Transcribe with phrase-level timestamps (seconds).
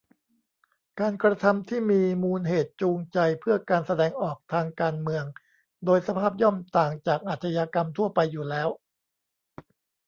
[0.99, 5.23] การกระทำที่มีมูลเหตุจูงใจเพื่อการแสดงออกทางการเมือง
[5.85, 8.69] โดยสภาพย่อมต่างจากอาชญากรรมทั่วไปอยู่แล้ว